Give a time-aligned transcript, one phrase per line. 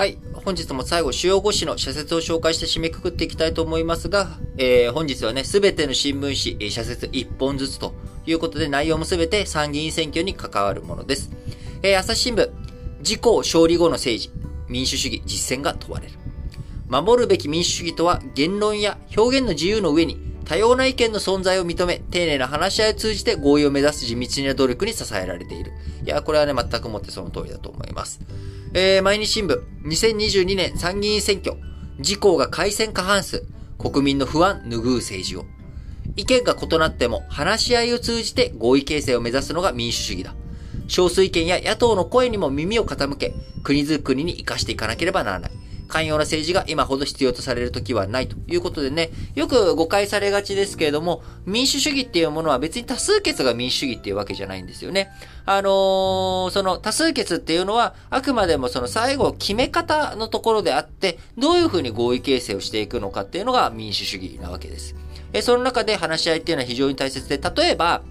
[0.00, 0.16] はい。
[0.32, 7.92] 本日も最後、主要5紙の社説を紹介して締めくくっていきたいと思いますが、えー、本日はね、すべての新聞紙、社説1本ずつと
[8.24, 11.30] いうことで、内容もすべて参議院選挙に関わるものです。
[11.82, 12.50] えー、朝日新聞、
[13.00, 14.30] 自公勝利後の政治、
[14.68, 16.14] 民主主義実践が問われる。
[16.88, 25.72] 守るべき民主主義とは、言論や表現の自由の上に、多様な意見の存在を認め、丁寧な話し合いを通じて合意を目指す地道な努力に支えられている。
[26.06, 28.20] いや、これはね、全くもってその通りだと思います。
[28.72, 31.56] えー、毎日新聞、2022年参議院選挙、
[31.98, 33.44] 自公が改選過半数、
[33.78, 35.44] 国民の不安拭う政治を。
[36.14, 40.36] 意見が異なっても話し合いを通じて合意形成を目指すのが民主主義だ。
[40.86, 43.34] 少数意見や野党の声にも耳を傾け、
[43.64, 45.50] 国づくりに活かしていかなければならない。
[45.90, 55.10] 寛容な政治が今ほど必要とされる時はないということでね、よく誤解されがちですけれども、民主主義っていうものは別に多数決が民主主義っていうわけじゃないんですよね。
[55.44, 64.94] あのー、その多数決っていうのは、あくまでもその最後決め方のところであって、どういうふうに合意形成をしていくのかっていうのが民主主義なわけです。
[65.32, 68.02] え、その中で話し合いっていうのは非常に大切で、例えば、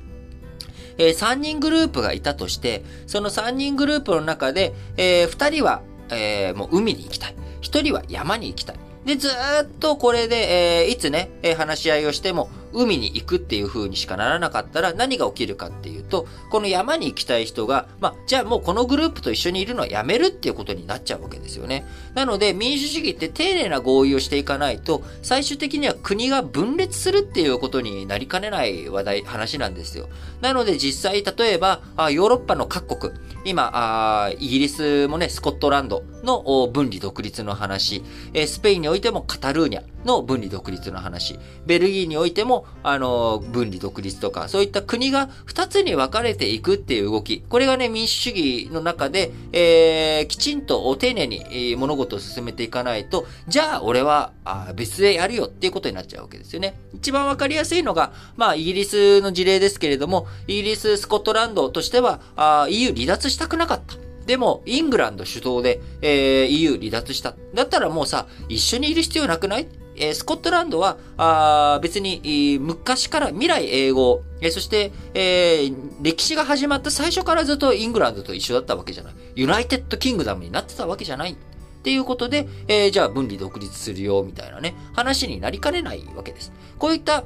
[0.98, 7.36] えー、3人グループがいたとして、その3人グループの中で、えー、2人は、えー、もう海に行きたい。
[7.62, 8.80] 一人は山に行きたい。
[9.06, 9.32] で、ずっ
[9.80, 21.86] とこれで、えー、いつね、えー、話し合いをしても、海に行くっていう風にしかならなかったら何が起きるかっていうと、この山に行きたい人が、まあ、じゃあもうこのグループと一緒にいるのはやめるっていうことになっちゃうわけですよね。
[22.14, 30.08] なので民主主義って丁寧な合意をしていかないと、最終的には国が分裂するっていうことになりかねない話題、話なんですよ。
[30.42, 33.14] なので実際、例えば、あヨーロッパの各国、
[33.46, 38.04] 今あ、イギリスもね、スコットランドの分離独立の話、
[38.34, 56.80] えスペインにおいてもカタルーニャの分離独立の話、ベルギーにおいても、あの、分離独立とか、そういった国が二つに分かれていくっていう動き、これがね、民主主義の中で、えー、きちんと丁寧に物事を進めていかないと、じゃあ俺はあ別でやるよっていうことになっちゃうわけですよね。
[56.94, 64.09] 一番わかりやすいのが、まあ、イギリスの事例ですけれども、イギリス、スコットランドとしては、あ EU 離脱したくなかった。
[64.30, 67.34] でも、イングランド主導で、えー、EU 離脱した。
[67.56, 69.68] だったらもうさ、一緒にいる必要なくない？
[69.96, 79.14] え、スコットランドは、あ別に、昔から未来永劫、え、そして、えー、歴史が始まった最初からずっとイングランドと一緒だったわけじゃない。
[79.36, 81.32] United Kingdom になってたわけじゃない。
[81.32, 86.54] っていうことで、えー、じゃあ分離独立するよ、みたいなね、話になりかねないわけです。
[86.78, 87.24] こういった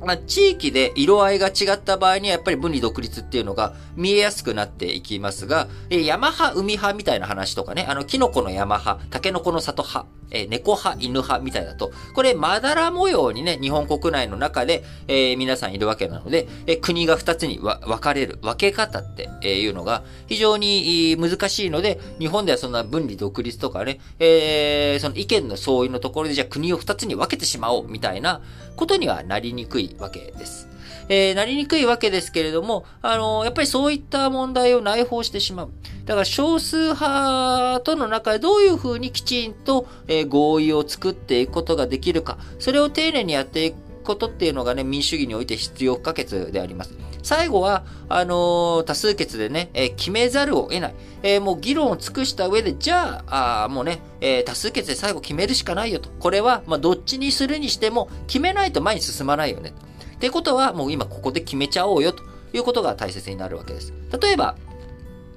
[0.00, 28.40] まあ、地域で色合いが違った場合にはやっぱり分離独立っていうのが見えやすくなっていきますが、え山派、海派みたいな話とかね、あの、キノコの山派、タケノコの里派、え猫派、犬派みたいだと、これ、まだら模様にね、日本国内の中で、えー、皆さんいるわけなので、え国が二つに分かれる、分け方っていうのが非常に難しいので、日本ではそんな分離独立とかね、えー、その意見の相違のところでじゃあ国を二つに分けてしまおうみたいな
[28.76, 30.68] ことにはなりにくいわけです。
[31.08, 35.70] えー、なりにくいわけですけれども、あのー、やっぱりそういった問題を内包してしまう。
[36.04, 46.94] だから少数派との中でどういうふうにきちんと、えー、合意を作っていくことができるか、それを丁寧にやっていくことっていうのがね、民主主義において必要不可欠であります。
[47.22, 50.94] 最後は、あのー、多数決でね、えー、決めざるを得ない。
[51.22, 56.08] えー、もう議論を尽くした上で、じゃあ、あもうね、え多数決で最後決めるしかないよと。
[56.18, 59.74] これは、まあ、どっちにするにしても、決めないと前に進まないよね。
[60.20, 62.22] ってことは、もう今ここで決めちゃおうよと
[62.52, 63.94] いうことが大切になるわけです。
[64.20, 64.54] 例えば、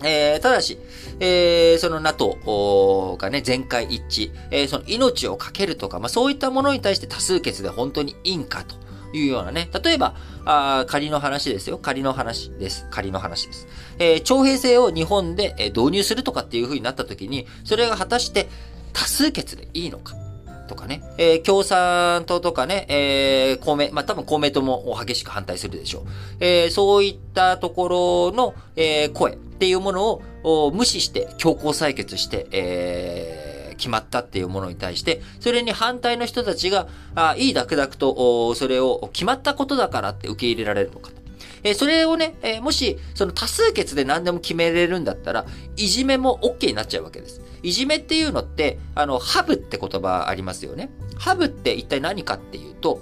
[0.03, 0.77] えー、ただし、
[1.21, 8.75] えー、その NATO がね、全会一致、えー、その命をかけるとか、まあそういったものに対して多数決で本当にいいんかと
[9.15, 11.77] いうようなね、例えば、あ仮の話ですよ。
[11.77, 12.85] 仮の話です。
[12.91, 13.67] 仮の話です。
[13.99, 18.49] えー、徴兵制を日本で導入するとかっていう風になった時に、それが果たして
[18.91, 20.22] 多数決でいいのか。
[20.67, 26.03] とかね、えー、共産党とかね、えー、公明、まあ、多分公明党も激しく反対するでしょう。
[26.39, 41.22] えー、そういったところの、えー、声っていうものを無視して強行採決して、えー、決まったっていうものに対して、それに反対の人たちが、あいいダクダクと、それを決まったことだからって受け入れられるのかと。
[41.63, 45.45] え、それをね、え、もし、その多数決で何でも決めれるんだったら、
[45.77, 47.41] いじめも OK になっちゃうわけです。
[47.61, 50.91] いじめっていうのって、あの、ハブって言葉ありますよね。
[51.17, 53.01] ハブって一体何かっていうと、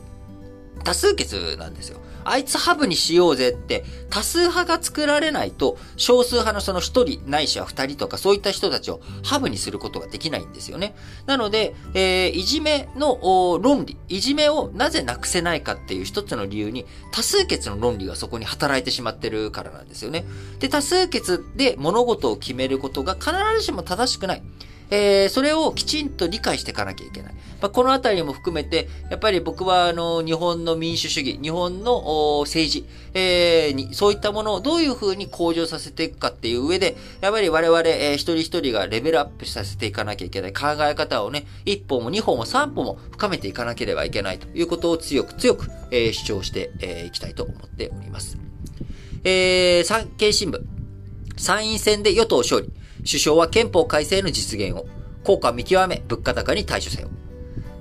[0.83, 2.00] 多数決なんですよ。
[2.25, 10.95] あいつハブにしようぜって、多数派が作られないと、少数派のその一人ないしは二人とかそういった人たちをハブにすることができないんですよね。
[11.25, 20.25] なので、えー、いじめの論理、いじめをなぜなくせないかっていう一つの理由に、多数決の論理がそこに働いてしまってるからなんですよね。
[20.59, 24.43] で、多数決で物事を決めることが必ずしも正しくない。
[24.91, 27.33] えー、それをきちんと理解していかなきゃいけない。
[27.61, 48.37] まあ、このあたりも含めて、やっぱり僕は、あの、日本の民主主義、日本の政治、えー、に、そういったものをどういうふうに向上させていくかっていう上で、やっぱり我々、えー、一人一人がレベルアップさせていかなきゃいけない考え方をね、一歩も二歩も三歩も深めていかなければいけないということを強く強く、えー、主張してい、えー、きたいと思っております。
[49.23, 50.59] えー、産経新聞。
[51.37, 52.80] 参院選で与党勝利。
[53.05, 54.85] 首相は憲法改正の実現を。
[55.23, 57.09] 効果見極め、物価高に対処せよ。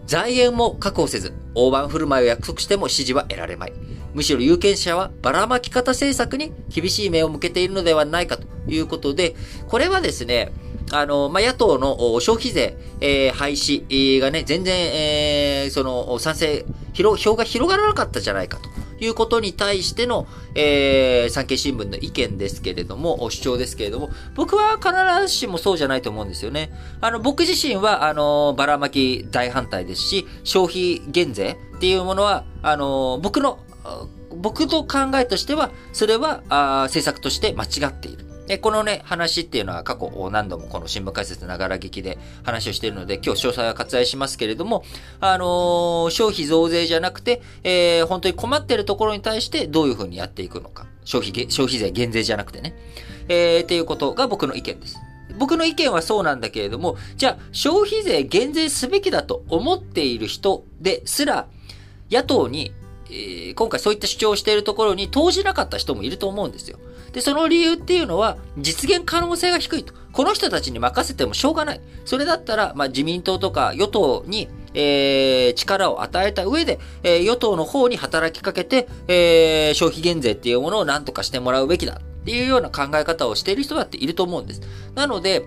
[0.07, 3.73] 財源も確保せず、大盤振る舞いを約束しても支持は得られまい。
[4.13, 9.37] むしろ有権者はばらまき方政策に厳しい目を向けているのではないかということで、
[9.69, 10.53] これはですね、
[10.93, 18.69] あの、まあ、野党の消費税、えー、廃止がね、全然、えー、その、賛成、票が広がらなかったじゃないかと。
[19.01, 24.93] いうことに対しての、えー、産経新聞の意見ですけれども、主張ですけれども、僕は必
[25.23, 26.71] ずしもそうじゃないと思うんですよね。
[27.01, 33.59] あの、僕自身は、あの、ばらまき大反対ですし、消費減税っていうものは、あの、僕の、
[34.37, 38.30] 僕の考えとしては、それは、あ政策として間違っている。
[38.51, 44.83] で、このね、話っていうのは過去何度もこの新聞解説ながら劇で話をしているので、今日詳細は割愛しますけれども、
[45.21, 50.85] あのー、消費増税じゃなくて、えー、本当に困っているところに対してどういうふうにやっていくのか。
[51.05, 52.75] 消費、消費税減税じゃなくてね。
[53.29, 54.99] えー、っていうことが僕の意見です。
[55.39, 61.47] 僕の意見はそうなんだけれども、じゃあ消費税減税すべきだと思っている人ですら、
[62.11, 66.79] 野党に、ー、今回そういった主張をしているところに投じなかった人もいると思うんですよ。
[67.13, 69.93] で、その理由っていうのは、実現可能性が低いと。
[70.13, 71.81] この人たちに任せてもしょうがない。
[72.05, 84.63] それだったら、まあ、自民党とか与党に、えー、力を与えた上で、えー、与党の方に働きかけて、えー、消費減税っていうものを何とかしてもらうべきだっていうような考え方をしている人だっていると思うんです。
[84.95, 85.47] なので、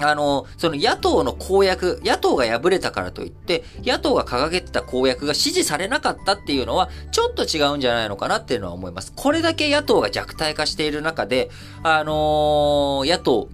[0.00, 9.12] あの、その野党の公約、野党が敗れたからといって、野党が掲げてた公約が支持されなかったっていうのは、ちょっと違うんじゃないのかなっていうのは思います。
[9.14, 11.50] これだけ野党が弱体化している中で、
[11.82, 13.48] あのー、野党、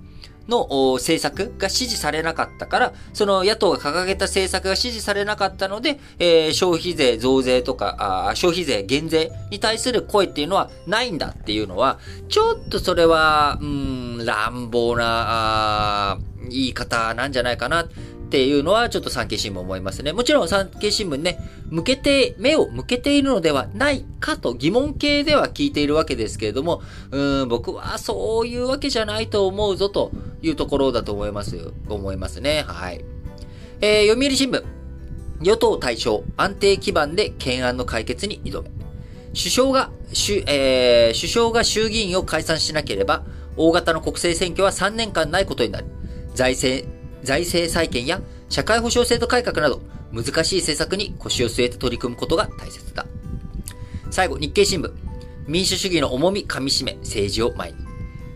[0.48, 11.98] の政策が支持されなかったから、その野党が掲げた政策が支持されなかったので、えー、消費税増税とかあ、消費税減税に対する声っていうのはないんだっていうのは、
[12.28, 15.04] ちょっとそれは、うん、乱暴な、
[16.12, 16.18] あ
[16.48, 17.88] 言い方なんじゃないかなっ
[18.30, 20.12] ていうのはちょっと産経新聞思いますね。
[20.12, 21.38] もちろん産経新聞ね、
[21.70, 30.10] 向けて、目を向けているのではないかと疑問系では聞いているわけですけれども、うん、僕はそういうわけじゃないと思うぞと
[30.42, 32.64] いうところだと思いますよ、思いますね。
[32.66, 33.04] はい。
[33.80, 34.64] えー、読売新聞。
[35.40, 38.70] 与党対象、安定基盤で懸案の解決に挑め。
[39.34, 43.24] 首相が、首,、えー、首相が衆議院を解散しなければ、
[43.56, 45.86] 大型の国政選挙は3年間ないことになる。
[46.34, 46.86] 財政、
[47.22, 49.80] 財政再建や社会保障制度改革など、
[50.12, 53.06] 難しい政策に腰を据えて取り組むことが大切だ。
[54.10, 54.92] 最後、日経新聞。
[55.46, 57.78] 民主主義の重み噛み締め、政治を前に。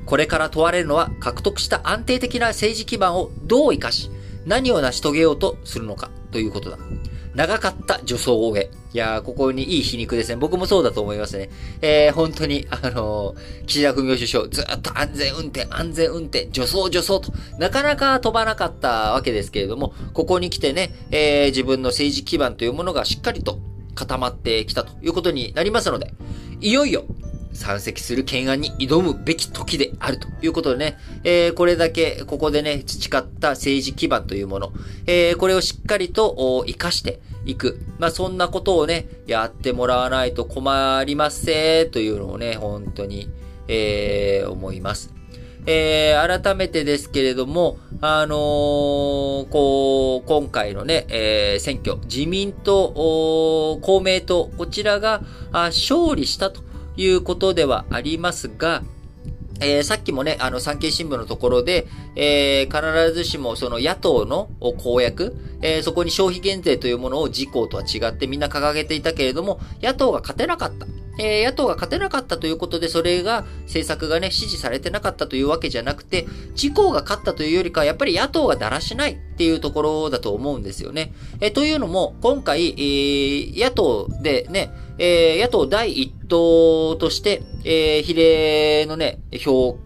[0.06, 4.10] これから問われるのは、獲得した安定的な政治基盤をどう活かし、
[4.46, 6.78] 何を成し遂げようとするのかということだ。
[7.38, 8.68] 長かった助走を終え。
[8.92, 10.34] いやー、ここにいい皮肉ですね。
[10.34, 11.50] 僕もそうだと思いますね。
[11.80, 23.60] えー、本当に、あのー、岸田文雄首相、ずっと安全運転、安全運転、助走、助走と、なかなか飛ばなかったわけですけれども、ここに来てね、えー、自分の政治基盤というものがしっかりと
[23.94, 26.12] 固まってきたということになりますので、
[26.60, 27.04] いよいよ、
[27.52, 34.72] 山積する懸案に挑むべき時であるということでね、えー、これだけ、ここでね、培った政治基盤というもの、
[35.06, 37.80] えー、これをしっかりと活かしていく。
[37.98, 43.28] まあ、そんなことをね、やってもらわないと困りませんというのをね、本当に、
[43.66, 45.12] えー、思います。
[45.66, 48.38] えー、改めてですけれども、あのー、
[49.48, 52.92] こう、今回のね、えー、選挙、自民党、
[53.82, 56.60] 公明党、こちらが勝利したと
[56.96, 58.82] いうことではありますが、
[59.60, 70.86] えー、さっきもね、あの、産経新聞のところで、えー、必ずしもその野党の公約、えー、そこに消費減税というものを自公とは違ってみんな掲げていたけれども、野党が勝てなかった。
[71.18, 76.26] えー、野党が勝てなかったということで、それが、政策がね、支持されてなかったというわけじゃなくて、
[76.60, 81.12] 自公が勝ったというよりか、やっぱり野党がだらしないっていうところだと思うんですよね。
[81.40, 89.78] えー、というのも、今回、えー、野党でね、えー、野党第一党として、えー、比例のね、票を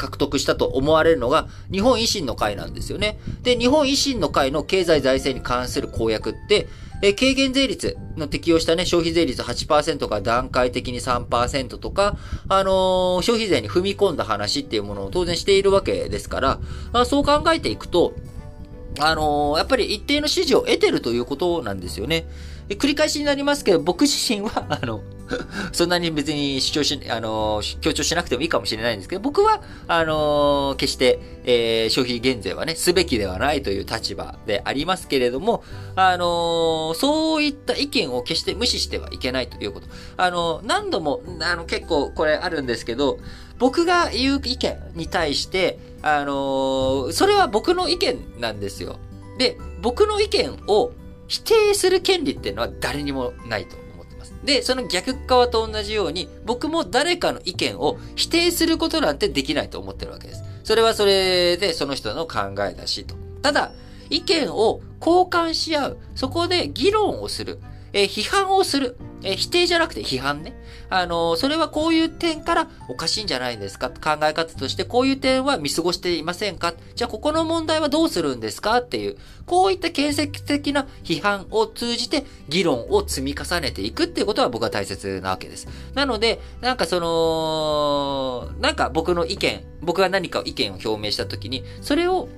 [0.00, 3.18] 獲得したと思われるのが日本維新の会なんですよね。
[3.42, 6.68] で、日本維新の会の経済財政に関する公約って、
[7.02, 12.16] え軽減税率の適用したね、消費税率8%が段階的に3%とか、
[12.48, 16.60] あのー、消費税に踏み込んだ話っていうものを当然しているわけですから、
[16.92, 18.14] あそう考えていくと、
[18.98, 22.26] あのー、やっぱり一定の支持を得てるということなんですよね。
[22.68, 25.00] 繰り返しになりますけど、僕自身は、あの、
[25.72, 35.62] そんなに別に主張し、あの、強調しなくてもいいかもしれないんですけど、僕は、あの、決して、えー、消費減税はね、すべきではないという立場でありますけれども、
[35.96, 39.86] あの、そういった意見を決して無視してはいけないということ。
[40.16, 43.18] あの、何度も、あの、結構これあるんですけど、
[43.58, 48.98] 僕が言う意見に対して、あの、それは僕の意見なんですよ。
[49.38, 50.92] で、僕の意見を
[51.28, 53.79] 否定する権利っていうのは誰にもないと。
[54.44, 60.42] で、その逆側と同じように、僕も誰かの意見を否定することなんてできないと思ってるわけです。
[60.64, 63.14] それはそれでその人の考えだしと。
[63.42, 63.72] ただ、
[64.08, 65.98] 意見を交換し合う。
[66.14, 67.60] そこで議論をする。
[67.92, 68.96] えー、批判をする。
[69.22, 70.54] え、否定じゃなくて批判ね。
[70.88, 73.90] あの、それはこういう点からおかしいんじゃないですか？
[73.90, 76.74] 考え方としてこういう点は見過ごしていませんか？
[76.94, 78.78] じゃあここの問題はどうするんですか？
[78.78, 85.68] っていう、こういった建設的な批判を通じて議論を積み重ねていくっていうことは僕は大切なわけです。
[85.94, 92.28] なので、なんかその、なんか僕の意見、僕が何か意見を表明したときに、それを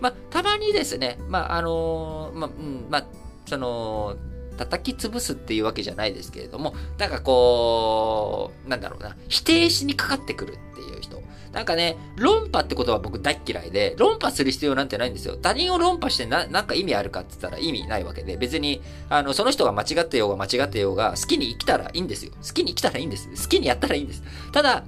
[0.00, 3.04] まあ、たまにですね、まあ、あのー、まあ、うん、まあ、
[3.46, 4.16] その、
[4.60, 11.22] 叩き潰すっていうわけじゃないですけれども、なんかこう、なんだろうな、否定しにかかってくるっていう人。
[11.52, 15.36] なんかね、論破ってことは僕大嫌いで、論破する必要なんてないんですよ。
[15.36, 22.32] 他人を論破してな、なんか意味あるかって言ったら意味ないわけで、別に、あの、その人が間違ってようが間違ってようが、好きに生きたらいいんですよ。
[22.46, 23.28] 好きに生きたらいいんです。
[23.30, 24.22] 好きにやったらいいんです。
[24.52, 24.84] ただ、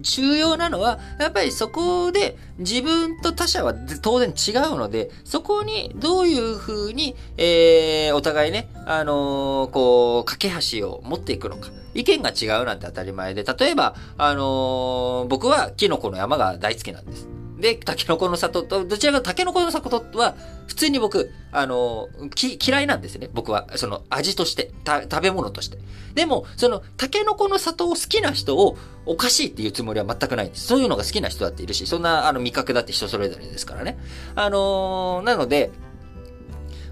[0.00, 11.70] 重要なのは、やっぱりそこで自分と他者は当然違うので、そこにどういうふうに、えー、お互いね、あのー、こう、架け橋を持っていくのか。
[11.94, 17.37] 意見が違うなんて当たり前で、例えば、あのー、僕はキノコの山が大好きなんです。
[17.58, 20.36] で、タケノコの里と、どちらかタケノコの里は、
[20.68, 23.28] 普通に僕、あの、き、嫌いなんですね。
[23.32, 23.66] 僕は。
[23.76, 25.78] その、味として、た、食べ物として。
[26.14, 30.66] でも、その、タケノコの里を好きな人を、おかしいっていうつもりは全くないんです。
[30.66, 33.98] そういうのが好きな人だっているし、そんな、あの、味覚だって人それぞれですからね。
[34.36, 35.70] あのー、なので、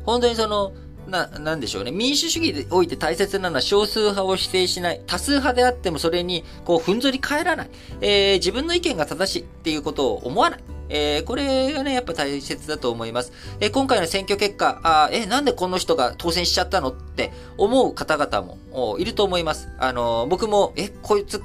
[0.05, 0.73] 本当にその、
[1.07, 1.91] な、なんでしょうね。
[1.91, 5.01] 民主主義において大切なのは少数派を否定しない。
[5.07, 7.71] 多数派であってもそれに、こう、ふんぞり返らない。
[8.01, 10.61] えー、自分の意見が正しいっていうことを思わない。
[10.89, 13.33] えー、これがね、やっぱ大切だと思います。
[13.61, 19.69] えー、今回の選挙結果、あえ、なんでこの人が当選しちゃったのって思う方々もいると思います。
[19.79, 21.43] あの、僕も、え、こいつ、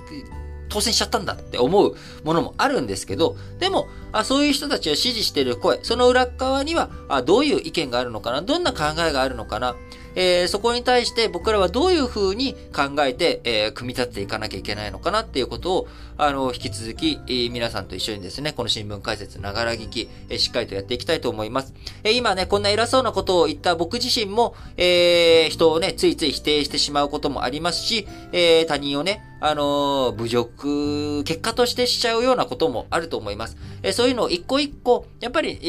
[0.71, 9.75] 当選しちゃったんだって思うものもあるんですけど、でも、あそういう人たちを支持している声、その裏側にはあどういう意見があるのかな、どんな考えがあるのかな、
[10.15, 15.87] えー、そこに対して僕らはどういうふうに考えて、えー、組み立てていかなきゃいけないのかなっていうことを、
[16.17, 21.73] あの、引き続き、えー、皆さんと一緒にですね、この新聞解説ながら聞き、えー、しっかりとやっていきたいと思います。
[22.03, 33.57] えー、今ね、こんな偉そうなことを言った僕自身も、えー、人をね、ついつい否定してしまうこともありますし、えー、他人をね、あの、侮辱、結果としてしちゃうようなこともあると思います。
[33.81, 35.65] え、そういうのを一個一個、やっぱり、え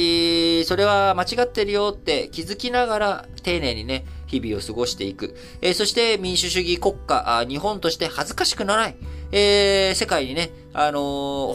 [0.61, 5.35] ー、それは間違ってるよって気づきながら、丁寧にね、日々を過ごしていく。
[5.63, 8.97] えー、そして民主主義国家あ、日本として恥ずかしくならない。
[9.33, 11.01] えー、世界にね、あの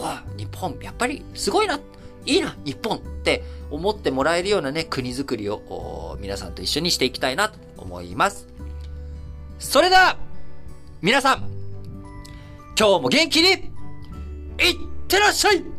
[0.00, 1.78] ー、日本、やっぱりすごいな、
[2.26, 8.48] いいな、日本って思ってもらえるようなね、国づくりを皆さんと一緒にしていきたいなと思います。
[9.60, 10.16] それでは、
[11.00, 11.57] 皆さん、
[12.78, 13.60] 今日も元気に、いっ
[15.08, 15.77] てらっしゃい。